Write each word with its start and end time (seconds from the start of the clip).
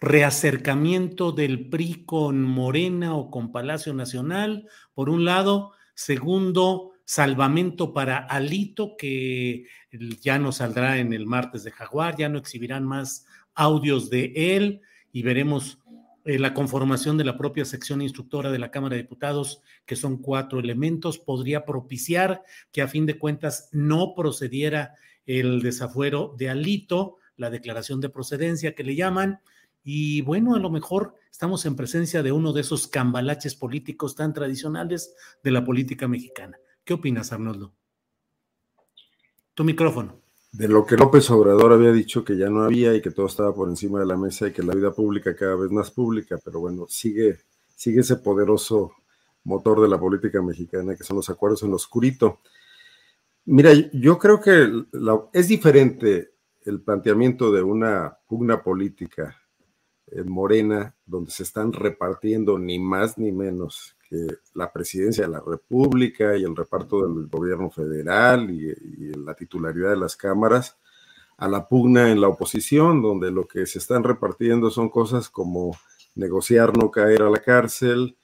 Reacercamiento 0.00 1.32
del 1.32 1.68
PRI 1.68 2.04
con 2.06 2.42
Morena 2.42 3.14
o 3.14 3.30
con 3.30 3.52
Palacio 3.52 3.92
Nacional, 3.92 4.66
por 4.94 5.10
un 5.10 5.24
lado. 5.24 5.72
Segundo, 5.94 6.92
salvamento 7.04 7.92
para 7.92 8.18
Alito, 8.18 8.96
que 8.96 9.66
ya 10.20 10.38
no 10.38 10.52
saldrá 10.52 10.98
en 10.98 11.12
el 11.12 11.26
martes 11.26 11.64
de 11.64 11.70
Jaguar, 11.70 12.16
ya 12.16 12.28
no 12.28 12.38
exhibirán 12.38 12.84
más 12.84 13.26
audios 13.54 14.08
de 14.08 14.32
él 14.56 14.80
y 15.12 15.22
veremos 15.22 15.80
eh, 16.24 16.38
la 16.38 16.54
conformación 16.54 17.18
de 17.18 17.24
la 17.24 17.36
propia 17.36 17.64
sección 17.64 18.00
instructora 18.00 18.52
de 18.52 18.58
la 18.58 18.70
Cámara 18.70 18.94
de 18.94 19.02
Diputados, 19.02 19.62
que 19.86 19.96
son 19.96 20.18
cuatro 20.18 20.60
elementos, 20.60 21.18
podría 21.18 21.64
propiciar 21.64 22.42
que 22.72 22.82
a 22.82 22.88
fin 22.88 23.06
de 23.06 23.18
cuentas 23.18 23.68
no 23.72 24.14
procediera 24.14 24.94
el 25.26 25.62
desafuero 25.62 26.34
de 26.38 26.48
Alito, 26.48 27.16
la 27.36 27.50
declaración 27.50 28.00
de 28.00 28.10
procedencia 28.10 28.74
que 28.74 28.84
le 28.84 28.94
llaman, 28.94 29.40
y 29.82 30.22
bueno, 30.22 30.54
a 30.54 30.58
lo 30.58 30.70
mejor 30.70 31.14
estamos 31.30 31.64
en 31.64 31.76
presencia 31.76 32.22
de 32.22 32.32
uno 32.32 32.52
de 32.52 32.60
esos 32.60 32.86
cambalaches 32.86 33.54
políticos 33.54 34.14
tan 34.14 34.32
tradicionales 34.32 35.14
de 35.42 35.50
la 35.50 35.64
política 35.64 36.06
mexicana. 36.06 36.58
¿Qué 36.84 36.94
opinas, 36.94 37.32
Arnoldo? 37.32 37.72
Tu 39.54 39.64
micrófono. 39.64 40.20
De 40.52 40.68
lo 40.68 40.84
que 40.84 40.96
López 40.96 41.30
Obrador 41.30 41.72
había 41.72 41.92
dicho 41.92 42.24
que 42.24 42.36
ya 42.36 42.50
no 42.50 42.62
había 42.62 42.94
y 42.94 43.00
que 43.00 43.12
todo 43.12 43.26
estaba 43.26 43.54
por 43.54 43.68
encima 43.68 44.00
de 44.00 44.06
la 44.06 44.16
mesa 44.16 44.48
y 44.48 44.52
que 44.52 44.62
la 44.62 44.74
vida 44.74 44.92
pública 44.92 45.36
cada 45.36 45.54
vez 45.54 45.70
más 45.70 45.90
pública, 45.92 46.38
pero 46.44 46.60
bueno, 46.60 46.86
sigue, 46.88 47.38
sigue 47.76 48.00
ese 48.00 48.16
poderoso 48.16 48.92
motor 49.44 49.80
de 49.80 49.88
la 49.88 49.98
política 49.98 50.42
mexicana 50.42 50.96
que 50.96 51.04
son 51.04 51.16
los 51.16 51.30
acuerdos 51.30 51.62
en 51.62 51.70
lo 51.70 51.76
oscurito. 51.76 52.40
Mira, 53.46 53.72
yo 53.92 54.18
creo 54.18 54.40
que 54.40 54.86
es 55.32 55.48
diferente 55.48 56.34
el 56.62 56.82
planteamiento 56.82 57.50
de 57.50 57.62
una 57.62 58.18
pugna 58.26 58.62
política 58.62 59.39
en 60.12 60.30
Morena, 60.30 60.94
donde 61.06 61.30
se 61.30 61.42
están 61.42 61.72
repartiendo 61.72 62.58
ni 62.58 62.78
más 62.78 63.18
ni 63.18 63.32
menos 63.32 63.96
que 64.08 64.26
la 64.54 64.72
presidencia 64.72 65.24
de 65.24 65.30
la 65.30 65.40
República 65.40 66.36
y 66.36 66.42
el 66.42 66.56
reparto 66.56 67.06
del 67.06 67.28
gobierno 67.28 67.70
federal 67.70 68.50
y, 68.50 68.74
la 69.16 69.34
titularidad 69.34 69.90
de 69.90 69.96
las 69.96 70.16
cámaras, 70.16 70.76
a 71.36 71.48
la 71.48 71.68
pugna 71.68 72.10
en 72.10 72.20
la 72.20 72.28
oposición, 72.28 73.00
donde 73.00 73.30
lo 73.30 73.46
que 73.46 73.66
se 73.66 73.78
están 73.78 74.02
repartiendo 74.02 74.70
son 74.70 74.88
cosas 74.88 75.30
como 75.30 75.76
negociar 76.14 76.76
no 76.76 76.90
caer 76.90 77.22
a 77.22 77.30
la 77.30 77.38
cárcel, 77.38 78.16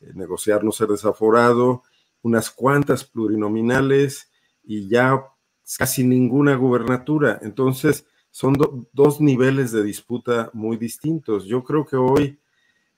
eh, 0.00 0.12
negociar 0.14 0.64
no 0.64 0.72
ser 0.72 0.88
desaforado, 0.88 1.82
unas 2.22 2.50
cuantas 2.50 3.04
plurinominales 3.04 4.30
y 4.64 4.88
ya 4.88 5.22
casi 5.78 6.04
ninguna 6.04 6.56
gubernatura. 6.56 7.38
Entonces, 7.42 8.06
son 8.34 8.54
dos 8.92 9.20
niveles 9.20 9.70
de 9.70 9.84
disputa 9.84 10.50
muy 10.54 10.76
distintos. 10.76 11.44
Yo 11.44 11.62
creo 11.62 11.86
que 11.86 11.94
hoy 11.94 12.36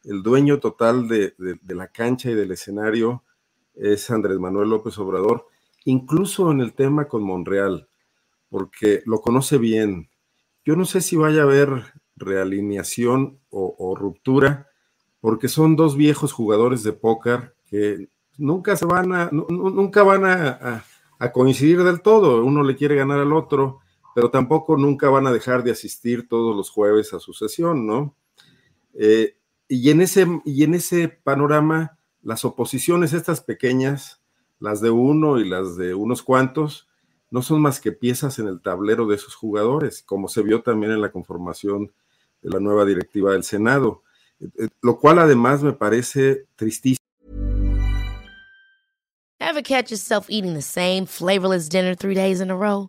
el 0.04 0.22
dueño 0.22 0.60
total 0.60 1.08
de, 1.08 1.34
la 1.68 1.88
cancha 1.88 2.30
y 2.30 2.34
del 2.34 2.52
escenario 2.52 3.22
es 3.74 4.10
Andrés 4.10 4.38
Manuel 4.38 4.70
López 4.70 4.96
Obrador, 4.98 5.46
incluso 5.84 6.50
en 6.50 6.62
el 6.62 6.72
tema 6.72 7.06
con 7.06 7.22
Monreal, 7.22 7.86
porque 8.48 9.02
lo 9.04 9.20
conoce 9.20 9.58
bien. 9.58 10.08
Yo 10.64 10.74
no 10.74 10.86
sé 10.86 11.02
si 11.02 11.16
vaya 11.16 11.42
a 11.42 11.44
haber 11.44 11.82
realineación 12.16 13.38
o, 13.50 13.94
ruptura, 13.94 14.70
porque 15.20 15.48
son 15.48 15.76
dos 15.76 15.98
viejos 15.98 16.32
jugadores 16.32 16.82
de 16.82 16.94
póker 16.94 17.54
que 17.66 18.08
nunca 18.38 18.74
se 18.74 18.86
van 18.86 19.12
a, 19.12 19.28
nunca 19.30 20.02
van 20.02 20.24
a 20.24 21.32
coincidir 21.34 21.82
del 21.82 22.00
todo. 22.00 22.42
Uno 22.42 22.62
le 22.62 22.74
quiere 22.74 22.96
ganar 22.96 23.18
al 23.18 23.34
otro 23.34 23.80
pero 24.16 24.30
tampoco 24.30 24.78
nunca 24.78 25.10
van 25.10 25.26
a 25.26 25.30
dejar 25.30 25.62
de 25.62 25.72
asistir 25.72 26.26
todos 26.26 26.56
los 26.56 26.70
jueves 26.70 27.12
a 27.12 27.20
su 27.20 27.34
sesión, 27.34 27.86
¿no? 27.86 28.16
Eh, 28.94 29.36
y, 29.68 29.90
en 29.90 30.00
ese, 30.00 30.26
y 30.46 30.64
en 30.64 30.72
ese 30.72 31.08
panorama, 31.08 31.98
las 32.22 32.46
oposiciones, 32.46 33.12
estas 33.12 33.42
pequeñas, 33.42 34.22
las 34.58 34.80
de 34.80 34.88
uno 34.88 35.38
y 35.38 35.46
las 35.46 35.76
de 35.76 35.92
unos 35.92 36.22
cuantos, 36.22 36.88
no 37.30 37.42
son 37.42 37.60
más 37.60 37.78
que 37.78 37.92
piezas 37.92 38.38
en 38.38 38.48
el 38.48 38.62
tablero 38.62 39.06
de 39.06 39.16
esos 39.16 39.34
jugadores, 39.34 40.02
como 40.02 40.28
se 40.28 40.40
vio 40.40 40.62
también 40.62 40.92
en 40.92 41.02
la 41.02 41.12
conformación 41.12 41.92
de 42.40 42.48
la 42.48 42.58
nueva 42.58 42.86
directiva 42.86 43.32
del 43.32 43.44
Senado, 43.44 44.02
eh, 44.40 44.48
eh, 44.60 44.68
lo 44.80 44.98
cual 44.98 45.18
además 45.18 45.62
me 45.62 45.74
parece 45.74 46.46
tristísimo. 46.56 47.04
Ever 49.38 49.62
catch 49.62 49.90
yourself 49.90 50.30
eating 50.30 50.54
the 50.54 50.62
same 50.62 51.04
flavorless 51.04 51.68
dinner 51.68 51.94
three 51.94 52.14
days 52.14 52.40
in 52.40 52.50
a 52.50 52.56
row? 52.56 52.88